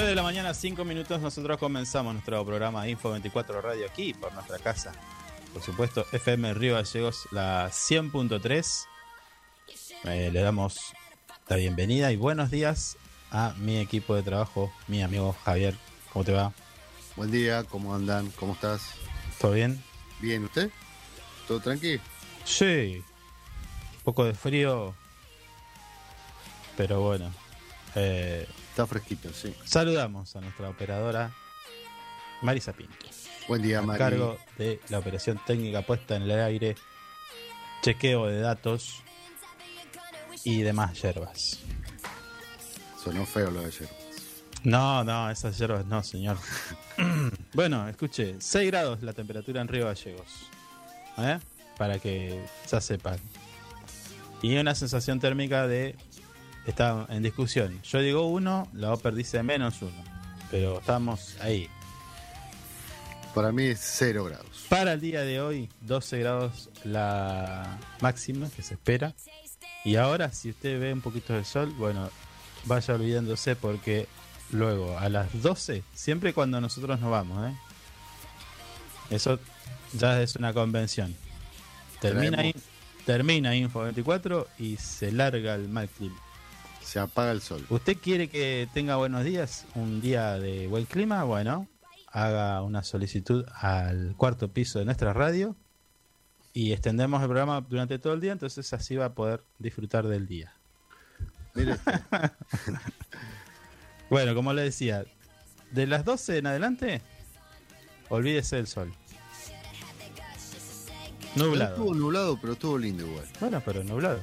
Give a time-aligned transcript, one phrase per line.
[0.00, 4.32] 9 de la mañana, 5 minutos, nosotros comenzamos nuestro programa Info 24 Radio aquí por
[4.32, 4.92] nuestra casa.
[5.52, 8.86] Por supuesto, FM Río Gallegos, la 100.3.
[10.04, 10.94] Eh, le damos
[11.48, 12.96] la bienvenida y buenos días
[13.30, 15.76] a mi equipo de trabajo, mi amigo Javier.
[16.14, 16.54] ¿Cómo te va?
[17.14, 18.30] Buen día, ¿cómo andan?
[18.36, 18.94] ¿Cómo estás?
[19.38, 19.84] ¿Todo bien?
[20.18, 20.70] ¿Bien usted?
[21.46, 22.00] ¿Todo tranquilo?
[22.46, 23.04] Sí.
[23.98, 24.94] Un poco de frío.
[26.78, 27.30] Pero bueno.
[27.94, 29.54] Eh, Está fresquito, sí.
[29.64, 31.32] saludamos a nuestra operadora
[32.42, 32.94] Marisa Pinto.
[33.48, 33.98] Buen día, a Mari.
[33.98, 36.76] cargo de la operación técnica puesta en el aire,
[37.82, 39.02] chequeo de datos
[40.44, 41.58] y demás hierbas.
[43.02, 43.88] Sonó feo lo de ayer.
[44.62, 46.36] No, no, esas hierbas no, señor.
[47.54, 50.48] bueno, escuche, 6 grados la temperatura en Río Gallegos.
[51.18, 51.38] ¿eh?
[51.76, 53.18] Para que ya sepan.
[54.42, 55.96] Y una sensación térmica de...
[56.66, 57.80] Está en discusión.
[57.82, 59.90] Yo digo 1, la OPER dice menos 1.
[60.50, 61.68] Pero estamos ahí.
[63.34, 64.66] Para mí es cero grados.
[64.68, 69.14] Para el día de hoy, 12 grados la máxima que se espera.
[69.84, 72.10] Y ahora, si usted ve un poquito de sol, bueno,
[72.64, 74.06] vaya olvidándose porque
[74.50, 77.54] luego a las 12, siempre cuando nosotros nos vamos, ¿eh?
[79.10, 79.38] Eso
[79.92, 81.14] ya es una convención.
[82.00, 82.54] Termina, ahí-
[83.06, 86.20] termina Info 24 y se larga el mal clima.
[86.82, 87.64] Se apaga el sol.
[87.68, 89.66] ¿Usted quiere que tenga buenos días?
[89.74, 91.68] Un día de buen clima, bueno,
[92.08, 95.56] haga una solicitud al cuarto piso de nuestra radio
[96.52, 100.26] y extendemos el programa durante todo el día, entonces así va a poder disfrutar del
[100.26, 100.52] día.
[101.54, 101.76] Mire,
[104.10, 105.04] Bueno, como le decía,
[105.70, 107.00] de las 12 en adelante,
[108.08, 108.92] olvídese del sol.
[111.36, 111.76] Nublado.
[111.76, 113.24] estuvo nublado, pero estuvo lindo igual.
[113.38, 114.20] Bueno, pero nublado,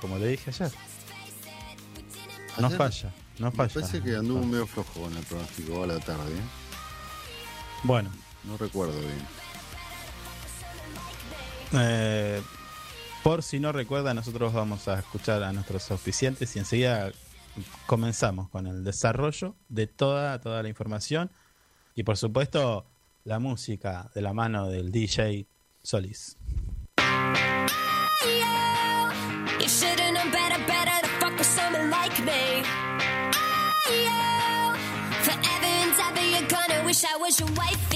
[0.00, 0.72] como le dije ayer.
[2.58, 3.74] No Ayer falla, no Me falla.
[3.74, 6.32] parece que anduvo medio flojo con el pronóstico a la tarde.
[6.32, 6.42] ¿eh?
[7.82, 8.10] Bueno,
[8.44, 9.26] No recuerdo bien.
[11.72, 12.40] Eh,
[13.22, 17.10] por si no recuerda, nosotros vamos a escuchar a nuestros auspiciantes y enseguida
[17.86, 21.30] comenzamos con el desarrollo de toda, toda la información
[21.94, 22.86] y por supuesto
[23.24, 25.46] la música de la mano del DJ
[25.82, 26.36] Solís.
[36.96, 37.95] Wish I was your wifey.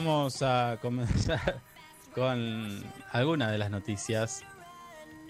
[0.00, 1.60] Vamos a comenzar
[2.14, 4.42] con alguna de las noticias.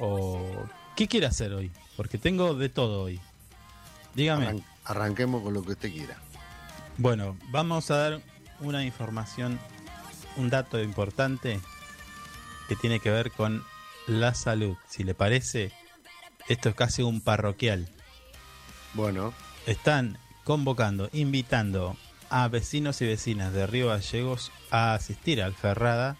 [0.01, 0.67] O
[0.97, 1.71] ¿qué quiere hacer hoy?
[1.97, 3.21] Porque tengo de todo hoy.
[4.15, 4.47] Dígame.
[4.49, 6.17] Arran- arranquemos con lo que usted quiera.
[6.99, 8.21] Bueno, vamos a dar
[8.61, 9.59] una información,
[10.37, 11.61] un dato importante
[12.69, 13.63] que tiene que ver con
[14.09, 14.77] la salud.
[14.89, 15.71] Si le parece,
[16.49, 17.89] esto es casi un parroquial.
[18.95, 19.33] Bueno,
[19.67, 21.97] Están convocando, invitando
[22.31, 26.17] a vecinos y vecinas de Río Gallegos a asistir al Ferrada.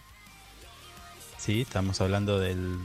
[1.37, 2.77] Sí, estamos hablando del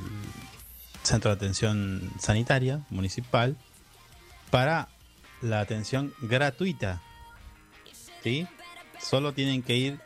[1.03, 3.57] Centro de Atención Sanitaria Municipal
[4.51, 4.89] para
[5.41, 7.03] la atención gratuita.
[8.23, 8.47] ¿Sí?
[9.01, 10.01] Solo tienen que ir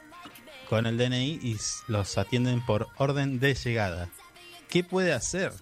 [0.68, 4.08] con el DNI y los atienden por orden de llegada.
[4.68, 5.52] ¿Qué puede hacer?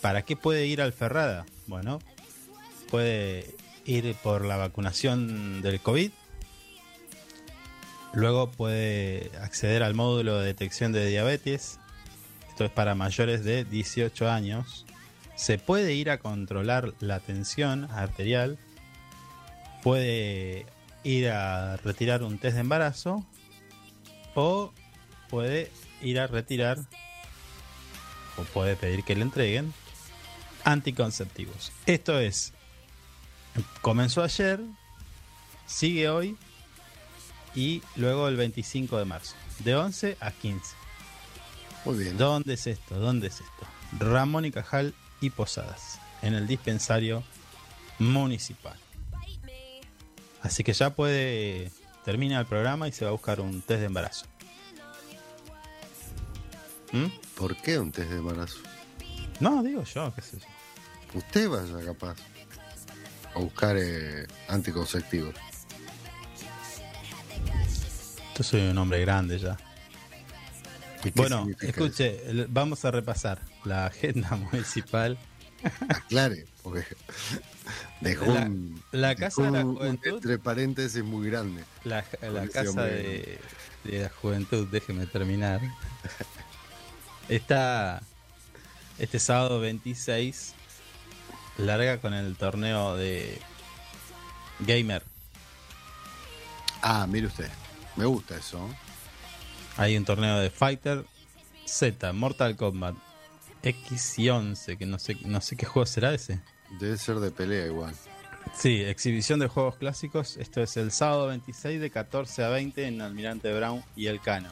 [0.00, 1.44] ¿Para qué puede ir al Ferrada?
[1.66, 1.98] Bueno,
[2.90, 3.54] puede
[3.84, 6.10] ir por la vacunación del COVID.
[8.12, 11.78] Luego puede acceder al módulo de detección de diabetes.
[12.48, 14.84] Esto es para mayores de 18 años.
[15.36, 18.58] Se puede ir a controlar la tensión arterial.
[19.82, 20.66] Puede
[21.04, 23.24] ir a retirar un test de embarazo.
[24.34, 24.72] O
[25.28, 25.70] puede
[26.02, 26.78] ir a retirar
[28.36, 29.72] o puede pedir que le entreguen
[30.64, 31.72] anticonceptivos.
[31.86, 32.52] Esto es
[33.80, 34.60] comenzó ayer,
[35.66, 36.36] sigue hoy
[37.54, 40.76] y luego el 25 de marzo, de 11 a 15.
[41.84, 42.16] muy bien.
[42.16, 42.96] ¿Dónde es esto?
[42.96, 43.66] ¿Dónde es esto?
[43.98, 47.24] Ramón y Cajal y Posadas, en el dispensario
[47.98, 48.76] municipal.
[50.42, 51.70] Así que ya puede,
[52.04, 54.26] termina el programa y se va a buscar un test de embarazo.
[56.92, 57.06] ¿Mm?
[57.34, 58.58] ¿Por qué un test de embarazo?
[59.38, 60.46] No, digo yo, qué sé yo.
[61.18, 62.16] Usted vaya capaz
[63.34, 65.34] a buscar eh, anticonceptivos.
[68.36, 69.56] Yo soy un hombre grande ya.
[71.00, 75.18] ¿Y qué Bueno, escuche, el- vamos a repasar la agenda municipal.
[75.62, 75.72] eso?
[75.88, 76.84] Aclare, porque
[78.00, 80.14] dejó La- un, la dejó Casa de la Juventud.
[80.14, 81.64] entre paréntesis muy grande.
[81.84, 83.38] La, la casa de,
[83.84, 85.60] de la juventud, déjeme terminar.
[87.28, 88.02] Está
[88.98, 90.54] este sábado 26,
[91.60, 93.40] larga con el torneo de
[94.60, 95.02] Gamer.
[96.82, 97.50] Ah, mire usted,
[97.96, 98.68] me gusta eso.
[99.76, 101.04] Hay un torneo de Fighter
[101.66, 102.94] Z, Mortal Kombat
[103.62, 106.40] X y 11, que no sé, no sé qué juego será ese.
[106.78, 107.94] Debe ser de pelea igual.
[108.56, 110.36] Sí, exhibición de juegos clásicos.
[110.38, 114.50] Esto es el sábado 26 de 14 a 20 en Almirante Brown y El Cano.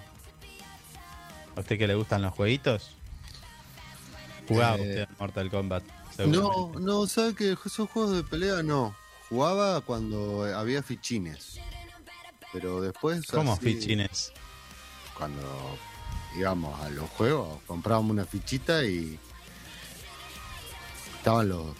[1.57, 2.91] ¿A usted que le gustan los jueguitos?
[4.47, 5.83] Jugaba Eh, usted en Mortal Kombat.
[6.27, 8.95] No, no, ¿sabe que esos juegos de pelea no?
[9.29, 11.61] Jugaba cuando había fichines.
[12.53, 13.27] Pero después.
[13.27, 14.33] ¿Cómo así, fichines?
[15.17, 15.43] Cuando
[16.37, 19.19] íbamos a los juegos, comprábamos una fichita y.
[21.19, 21.67] Estaban los.
[21.67, 21.75] eh,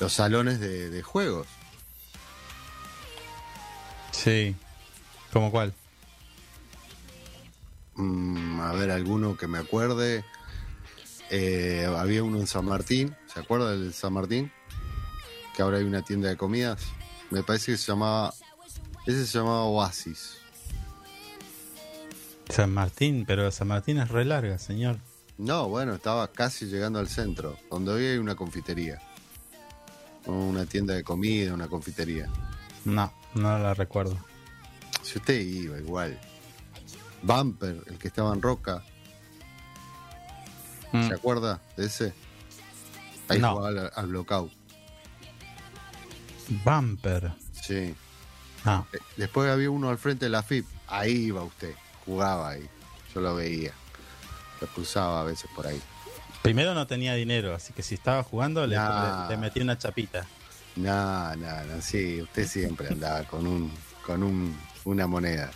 [0.00, 1.46] los salones de, de juegos.
[4.10, 4.54] Sí.
[5.32, 5.72] ¿Cómo cuál?
[7.94, 10.24] Mm, a ver, alguno que me acuerde.
[11.34, 13.16] Eh, había uno en San Martín.
[13.32, 14.52] ¿Se acuerda del San Martín?
[15.56, 16.82] Que ahora hay una tienda de comidas.
[17.30, 18.34] Me parece que se llamaba.
[19.06, 20.36] Ese se llamaba Oasis.
[22.50, 24.98] San Martín, pero San Martín es re larga, señor.
[25.38, 29.00] No, bueno, estaba casi llegando al centro, donde hoy hay una confitería.
[30.26, 32.28] Una tienda de comida, una confitería.
[32.84, 34.18] No, no la recuerdo.
[35.02, 36.20] Si usted iba igual.
[37.22, 38.84] Bumper, el que estaba en Roca,
[40.92, 41.08] Mm.
[41.08, 42.14] ¿se acuerda de ese?
[43.28, 43.52] Ahí No.
[43.54, 44.52] jugaba al, al blockout.
[46.64, 47.32] Bumper.
[47.52, 47.94] Sí.
[48.64, 50.66] Ah, Eh, Después había uno al frente de la FIP.
[50.88, 51.74] Ahí iba usted.
[52.04, 52.68] Jugaba ahí.
[53.14, 53.72] Yo lo veía.
[54.60, 55.80] Lo cruzaba a veces por ahí.
[56.42, 59.28] primero no tenía dinero, así que si estaba jugando le, Nah.
[59.28, 60.26] le- le metí una chapita.
[60.74, 61.80] No, no, no.
[61.82, 63.72] Sí, usted siempre andaba con un
[64.04, 65.50] con un, una moneda.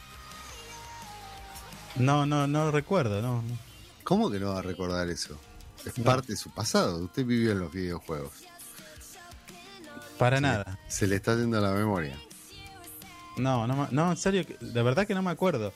[1.96, 3.42] No, no, no recuerdo, no.
[4.06, 5.36] ¿Cómo que no va a recordar eso?
[5.84, 6.04] Es No.
[6.04, 6.98] parte de su pasado.
[7.04, 8.32] Usted vivió en los videojuegos.
[10.18, 10.78] Para nada.
[10.88, 12.16] Se le está yendo la memoria.
[13.36, 15.74] No, no, no, en serio, de verdad que no me acuerdo.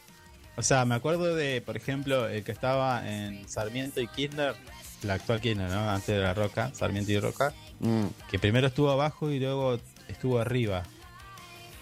[0.57, 4.55] O sea, me acuerdo de, por ejemplo, el que estaba en Sarmiento y Kirchner,
[5.03, 5.91] la actual Kirchner, ¿no?
[5.91, 8.07] Antes de la Roca, Sarmiento y Roca, Mm.
[8.31, 10.83] que primero estuvo abajo y luego estuvo arriba.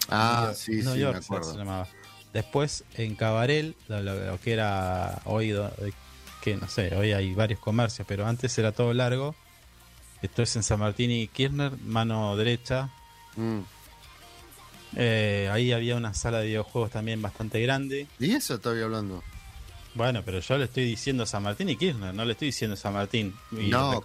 [0.09, 1.51] Ah, sí, New sí, York me acuerdo.
[1.51, 1.87] se llamaba.
[2.33, 5.91] Después en Cabarel, lo, lo- lo que era hoy, do- eh,
[6.49, 9.35] que no sé, hoy hay varios comercios, pero antes era todo largo.
[10.21, 12.89] Esto es en San Martín y Kirchner, mano derecha.
[13.35, 13.59] Mm.
[14.95, 18.07] Eh, ahí había una sala de videojuegos también bastante grande.
[18.19, 19.23] ¿Y eso estoy hablando?
[19.93, 22.93] Bueno, pero yo le estoy diciendo San Martín y Kirchner, no le estoy diciendo San
[22.93, 24.01] Martín y No.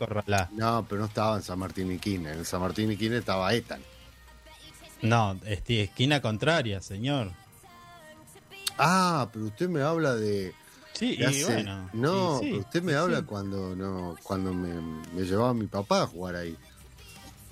[0.53, 2.33] No, pero no estaba en San Martín y Quine.
[2.33, 3.83] En San Martín y Quine estaba Ethan.
[5.03, 7.33] No, esquina contraria, señor.
[8.79, 10.55] Ah, pero usted me habla de.
[10.95, 11.91] Sí, y hace- bueno.
[11.93, 14.75] no, sí, usted me habla cuando no cuando me,
[15.13, 16.57] me llevaba mi papá a jugar ahí.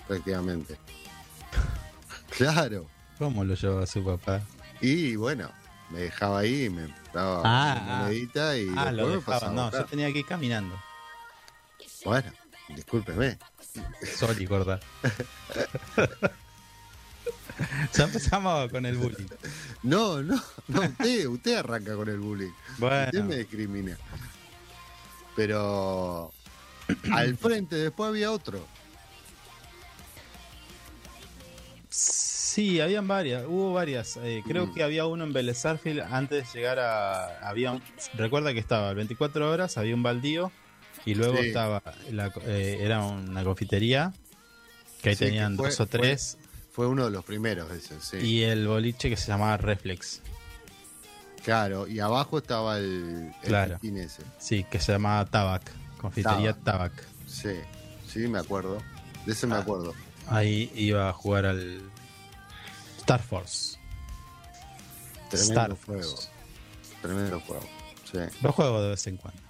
[0.06, 0.78] Prácticamente.
[2.36, 2.86] claro.
[3.18, 4.40] ¿Cómo lo llevó a su papá?
[4.80, 5.50] Y bueno,
[5.90, 7.98] me dejaba ahí, me daba Ah, una ah.
[8.04, 9.40] monedita y Ah, después lo me dejaba.
[9.40, 10.80] pasaba No, yo tenía que ir caminando.
[12.04, 12.32] Bueno,
[12.68, 13.38] discúlpeme.
[14.16, 14.80] Sol y gorda.
[17.94, 19.26] ya empezamos con el bullying.
[19.82, 22.50] No, no, no, usted, usted arranca con el bullying.
[22.72, 23.96] Usted me Bueno, discrimina.
[25.36, 26.32] Pero
[27.12, 28.66] al frente después había otro.
[31.88, 34.18] sí, habían varias, hubo varias.
[34.22, 34.74] Eh, creo Mm.
[34.74, 37.38] que había uno en Vélez antes de llegar a.
[37.48, 37.82] Había un-
[38.14, 40.52] recuerda que estaba 24 horas, había un baldío
[41.06, 41.48] y luego Sí.
[41.48, 41.82] estaba.
[42.10, 44.12] la- eh, era una confitería
[45.00, 46.36] que ahí Sí, que tenían fue- dos o tres
[46.72, 48.16] Fue uno de los primeros ese, sí.
[48.16, 50.20] y el boliche que se llamaba Reflex.
[51.44, 53.78] Claro, y abajo estaba el, el Claro.
[53.82, 54.22] ese.
[54.38, 55.70] Sí, que se llamaba Tabac.
[55.98, 56.92] Confitería Tabac.
[57.26, 57.54] Sí,
[58.08, 58.78] sí, me acuerdo.
[59.26, 59.58] De ese me Ah.
[59.58, 59.92] acuerdo.
[60.28, 61.82] Ahí iba a jugar al
[62.98, 63.76] Star Force.
[65.28, 66.02] Tremendo Star juego.
[66.02, 66.28] Force.
[67.02, 67.68] Tremendo juego.
[68.10, 68.18] Sí.
[68.42, 69.40] Lo juego de vez en cuando.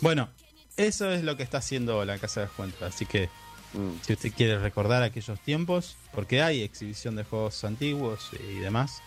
[0.00, 0.28] Bueno,
[0.76, 2.82] eso es lo que está haciendo la Casa de Juegos.
[2.82, 3.30] Así que
[3.74, 4.00] Mm.
[4.02, 9.02] si usted quiere recordar aquellos tiempos, porque hay exhibición de juegos antiguos y demás,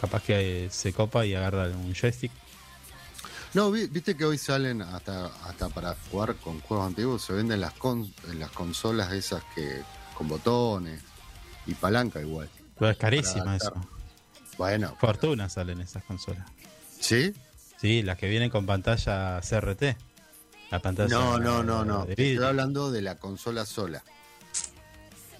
[0.00, 2.32] capaz que se copa y agarra un joystick.
[3.52, 7.60] No, vi- viste que hoy salen hasta hasta para jugar con juegos antiguos, se venden
[7.60, 9.82] las con, las consolas esas que
[10.14, 11.02] con botones
[11.66, 12.48] y palanca igual.
[12.78, 13.72] Pero es carísima eso.
[14.56, 16.46] Bueno, Fortuna salen esas consolas.
[17.00, 17.34] ¿sí?
[17.80, 19.96] Sí, las que vienen con pantalla CRT.
[20.70, 22.04] La pantalla No, no, no, no.
[22.08, 24.02] Estoy hablando de la consola sola.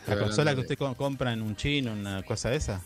[0.07, 2.83] La consola que usted co- compra en un chino, una cosa de esa.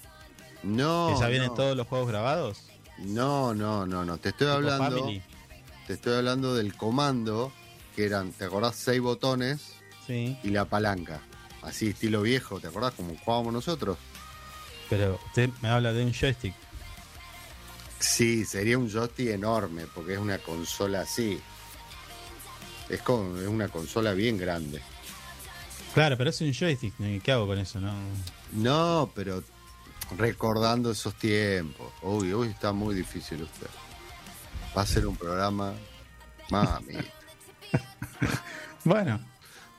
[0.62, 1.54] No, que ya vienen no.
[1.54, 2.62] todos los juegos grabados.
[2.98, 4.18] No, no, no, no.
[4.18, 4.98] Te estoy hablando.
[4.98, 5.22] Family.
[5.86, 7.52] Te estoy hablando del comando,
[7.94, 8.76] que eran, ¿te acordás?
[8.76, 9.74] Seis botones
[10.06, 11.20] Sí, y la palanca.
[11.62, 12.92] Así, estilo viejo, ¿te acordás?
[12.94, 13.96] Como jugábamos nosotros.
[14.90, 16.54] pero usted me habla de un joystick.
[17.98, 21.40] Sí, sería un joystick enorme, porque es una consola así.
[22.88, 24.80] Es, como, es una consola bien grande.
[25.94, 26.94] Claro, pero es un joystick.
[27.00, 27.80] ¿y ¿Qué hago con eso?
[27.80, 27.94] No.
[28.52, 29.42] No, pero
[30.18, 31.92] recordando esos tiempos.
[32.02, 33.68] Uy, hoy está muy difícil usted.
[34.76, 35.72] Va a ser un programa.
[36.50, 36.94] Mami.
[38.84, 39.18] Bueno,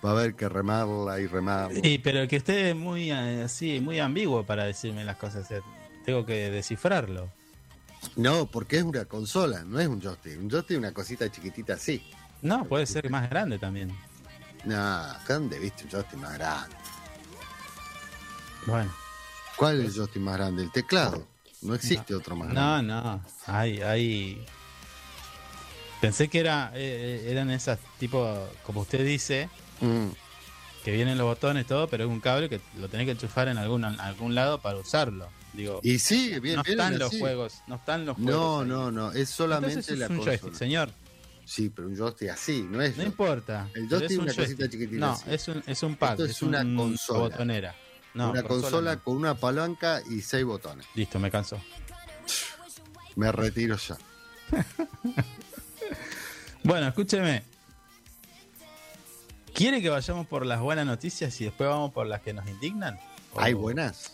[0.03, 1.79] Va a haber que remarla y remarla.
[1.81, 5.49] y, pero que esté muy eh, así, muy ambiguo para decirme las cosas.
[5.51, 5.61] eh,
[6.05, 7.31] Tengo que descifrarlo.
[8.15, 10.39] No, porque es una consola, no es un joystick.
[10.39, 12.03] Un joystick es una cosita chiquitita así.
[12.45, 13.95] No, puede ser más grande también.
[14.65, 16.75] Nah, acá viste un joystick más grande.
[18.65, 18.91] Bueno,
[19.57, 20.63] ¿Cuál es el joystick más grande?
[20.63, 21.25] El teclado.
[21.61, 22.93] No existe otro más no, grande.
[22.93, 23.21] no.
[23.47, 24.45] Hay, hay.
[26.01, 29.49] Pensé que era, eh, eran esas tipo, como usted dice,
[29.81, 30.07] Mm,
[30.85, 33.57] que vienen los botones todo, pero es un cable que lo tenés que enchufar en
[33.57, 35.27] algún, algún lado para usarlo.
[35.53, 37.19] Digo, Y sí, bien, no están los así.
[37.19, 38.33] juegos, no están los juegos.
[38.33, 38.67] No, ahí.
[38.67, 39.11] no, no.
[39.11, 40.37] Es solamente Entonces la es un consola.
[40.37, 40.91] joystick, señor.
[41.45, 42.89] Sí, pero un joystick así, no es.
[42.97, 43.05] No joystick.
[43.05, 43.69] importa.
[43.75, 44.71] El joystick es es un una cosita joystick.
[44.71, 45.23] chiquitita No, así.
[45.29, 47.19] es un, es un pad, Esto es, es una un- consola.
[47.19, 47.75] botonera.
[48.15, 49.03] No, una consola no.
[49.03, 50.85] con una palanca y seis botones.
[50.95, 51.59] Listo, me cansó.
[53.15, 53.97] Me retiro ya.
[56.63, 57.43] Bueno, escúcheme.
[59.53, 62.99] ¿Quiere que vayamos por las buenas noticias y después vamos por las que nos indignan?
[63.33, 64.13] ¿O- ¿Hay buenas?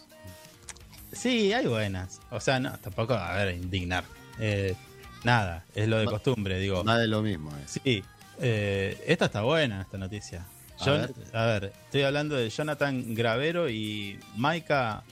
[1.14, 2.20] Sí, hay buenas.
[2.30, 4.04] O sea, no, tampoco, a ver, indignar.
[4.40, 4.76] Eh,
[5.24, 6.84] nada, es lo de Va- costumbre, digo.
[6.84, 7.52] Más de lo mismo.
[7.52, 7.64] eh.
[7.68, 8.04] Sí,
[8.40, 10.46] eh, esta está buena, esta noticia.
[10.80, 11.14] A ver.
[11.34, 15.04] a ver, estoy hablando de Jonathan Gravero y Maika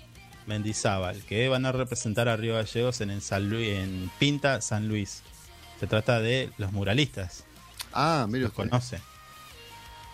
[0.48, 4.88] Mendizábal, que van a representar a Río Gallegos en, el San Luis, en Pinta San
[4.88, 5.22] Luis.
[5.80, 7.44] Se trata de los muralistas.
[7.94, 9.00] Ah, mira Los conoce.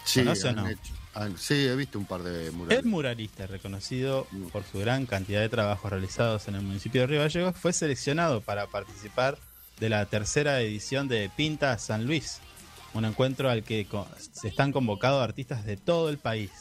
[0.03, 0.67] Sí, ¿Conoce o han no?
[0.67, 2.79] hecho- han- sí, he visto un par de murales.
[2.79, 4.47] El muralista, reconocido Mm.
[4.47, 8.41] por su gran cantidad de trabajos realizados en el municipio de Río Gallegos, fue seleccionado
[8.41, 9.37] para participar
[9.79, 12.39] de la tercera edición de Pinta San Luis,
[12.93, 13.87] un encuentro al que
[14.31, 16.51] se están convocados artistas de todo el país.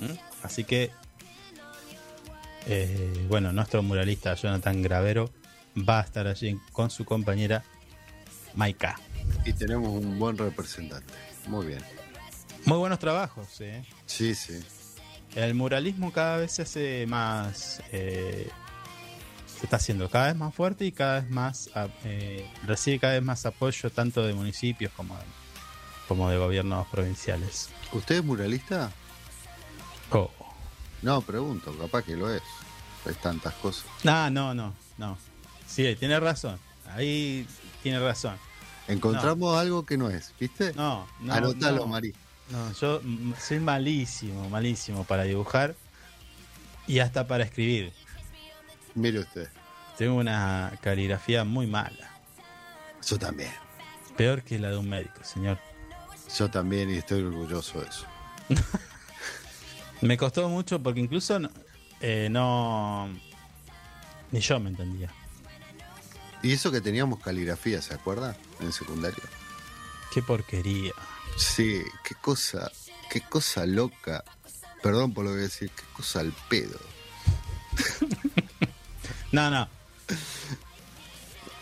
[0.00, 0.14] ¿Mm?
[0.42, 0.90] Así que,
[2.66, 5.30] eh, bueno, nuestro muralista Jonathan Gravero
[5.76, 7.62] va a estar allí con su compañera
[8.54, 8.98] Maika.
[9.44, 11.12] Y tenemos un buen representante.
[11.46, 11.80] Muy bien.
[12.64, 13.84] Muy buenos trabajos, ¿eh?
[14.06, 14.60] Sí, sí.
[15.34, 17.80] El muralismo cada vez se hace más.
[17.92, 18.50] eh,
[19.60, 21.68] se está haciendo cada vez más fuerte y cada vez más.
[21.74, 25.22] a- eh, recibe cada vez más apoyo tanto de municipios como de,
[26.08, 27.68] como de gobiernos provinciales.
[27.92, 28.90] ¿Usted es muralista?
[30.10, 30.30] Oh.
[31.02, 32.42] No, pregunto, capaz que lo es.
[33.06, 33.84] Hay tantas cosas.
[34.02, 35.18] No, no, no, no.
[35.66, 36.58] Sí, tiene razón.
[36.94, 37.46] Ahí
[37.82, 38.36] tiene razón.
[38.88, 40.72] Encontramos algo que no es, ¿viste?
[40.74, 41.32] No, no.
[41.34, 41.86] Anotalo, no.
[41.86, 42.12] Mari.
[42.50, 43.00] No, yo
[43.40, 45.74] soy malísimo, malísimo para dibujar
[46.86, 47.92] y hasta para escribir.
[48.94, 49.48] Mire usted.
[49.96, 52.10] Tengo una caligrafía muy mala.
[53.06, 53.52] Yo también.
[54.16, 55.58] Peor que la de un médico, señor.
[56.38, 58.06] Yo también y estoy orgulloso de eso.
[60.00, 61.50] Me costó mucho porque incluso no,
[62.00, 63.08] eh, no-
[64.32, 65.10] ni yo me entendía.
[66.42, 68.34] Y eso que teníamos caligrafía, ¿se acuerda?
[68.60, 69.22] En secundario.
[70.14, 70.92] Qué porquería.
[71.36, 72.70] Sí, qué cosa,
[73.10, 74.24] qué cosa loca.
[74.82, 76.78] Perdón por lo que voy a decir, qué cosa al pedo.
[79.32, 79.68] No, no.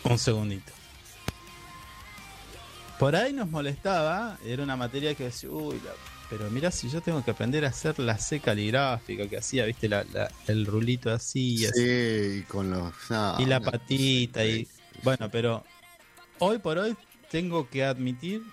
[0.03, 0.71] Un segundito.
[2.97, 5.91] Por ahí nos molestaba, era una materia que decía, uy, la-
[6.29, 9.87] pero mira si yo tengo que aprender a hacer la C caligráfica que hacía, viste,
[9.87, 11.79] la- la- el rulito así, y así.
[11.81, 12.93] Sí, y con los.
[13.09, 14.67] no, y la patita y
[15.01, 15.63] bueno pero
[16.39, 16.95] hoy por hoy
[17.31, 18.43] tengo que admitir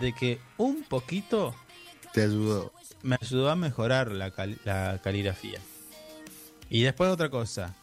[0.00, 1.54] de que un poquito
[2.12, 2.72] Te ayudó.
[3.02, 5.60] me ayudó a mejorar la, cal- la caligrafía
[6.68, 7.74] y después otra cosa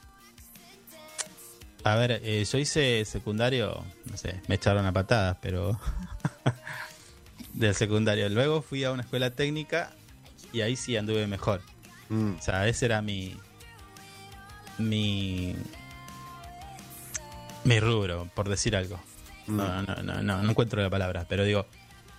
[1.84, 5.80] a ver eh, yo hice secundario no sé me echaron a patadas pero
[7.54, 9.92] del secundario luego fui a una escuela técnica
[10.52, 11.62] y ahí sí anduve mejor
[12.14, 13.36] Mm, o sea, ese era mi.
[14.78, 15.56] Mi.
[17.64, 19.00] Mi rubro, por decir algo.
[19.48, 19.56] mm.
[19.58, 21.66] No, no, no, no, no encuentro la palabra, pero digo,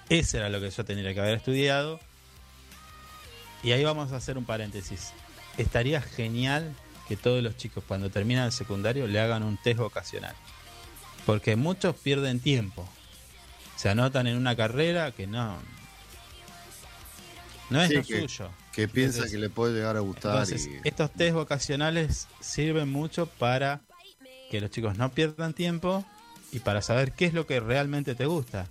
[0.09, 2.01] ese era lo que yo tenía que haber estudiado.
[3.63, 5.13] Y ahí vamos a hacer un paréntesis.
[5.57, 6.75] Estaría genial
[7.09, 10.35] que todos los chicos, cuando terminan el secundario, le hagan un test vocacional.
[11.27, 12.89] Porque muchos pierden tiempo.
[13.77, 15.59] Se anotan en una carrera que no.
[17.71, 18.51] No es Sí, lo que- suyo.
[18.73, 20.33] Que piensa Entonces- que le puede llegar a gustar.
[20.33, 20.81] Entonces, y...
[20.89, 23.81] estos test vocacionales sirven mucho para
[24.51, 26.05] que los chicos no pierdan tiempo
[26.53, 28.67] y para saber qué es lo que realmente te gusta.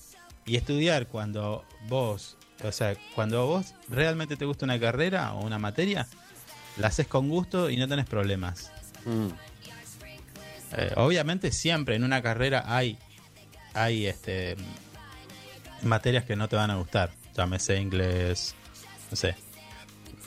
[0.46, 5.44] Y estudiar cuando vos, o sea, cuando a vos realmente te gusta una carrera o
[5.46, 6.06] una materia,
[6.78, 8.72] la haces con gusto y no tenés problemas.
[9.06, 9.28] Mm,
[10.76, 12.98] Eh, obviamente siempre en una carrera hay,
[13.76, 14.56] hay este
[15.84, 17.12] materias que no te van a gustar.
[17.38, 18.56] Llámese inglés,
[19.12, 19.36] no sé,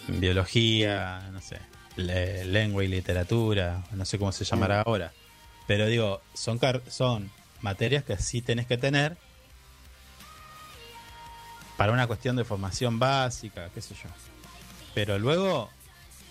[0.06, 1.58] biología, no sé,
[1.96, 5.12] le- lengua y literatura, no sé cómo se llamará ahora.
[5.66, 7.28] Pero digo, son, car- son
[7.60, 9.16] materias que sí tenés que tener
[11.76, 14.08] para una cuestión de formación básica, qué sé yo.
[14.94, 15.70] Pero luego,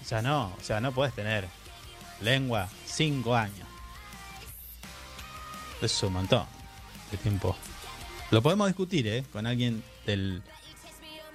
[0.09, 1.47] ya no, o sea, no puedes tener
[2.21, 3.67] lengua cinco años.
[5.81, 6.45] Es un montón
[7.11, 7.55] de tiempo.
[8.31, 9.23] Lo podemos discutir, ¿eh?
[9.31, 10.41] Con alguien del.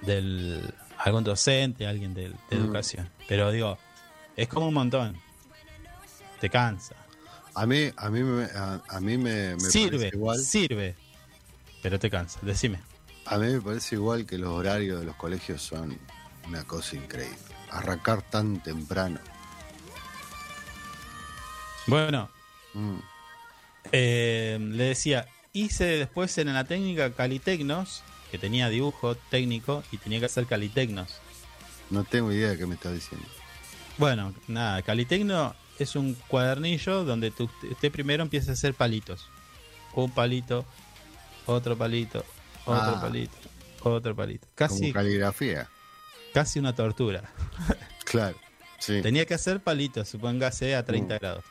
[0.01, 2.35] del algún docente, alguien de, Mm.
[2.51, 3.09] educación.
[3.27, 3.77] Pero digo,
[4.35, 5.17] es como un montón.
[6.39, 6.95] Te cansa.
[7.53, 10.39] A mí, a mí, me, a, a mí me, me sirve, parece igual.
[10.39, 10.95] sirve.
[11.81, 12.39] Pero te cansa.
[12.41, 12.79] Decime.
[13.25, 15.97] A mí me parece igual que los horarios de los colegios son
[16.47, 17.37] una cosa increíble.
[17.69, 19.19] Arrancar tan temprano.
[21.87, 22.29] Bueno,
[22.73, 22.99] Mm,
[23.91, 28.01] eh, le decía, hice después en la técnica Calitecnos,
[28.31, 31.19] que tenía dibujo técnico y tenía que hacer Calitecnos.
[31.89, 33.27] no tengo idea de qué me estás diciendo.
[33.97, 39.27] Bueno, nada, Calitecno es un cuadernillo donde tú, usted primero empieza a hacer palitos.
[39.93, 40.63] Un palito,
[41.45, 42.23] otro palito,
[42.63, 43.01] otro Ah.
[43.01, 43.35] palito,
[43.81, 44.47] otro palito.
[44.55, 45.67] Casi, Como caligrafía.
[46.33, 47.23] Casi una tortura.
[48.05, 48.35] Claro.
[48.79, 49.01] Sí.
[49.01, 51.19] Tenía que hacer palitos, supóngase a 30 Mm.
[51.19, 51.43] grados.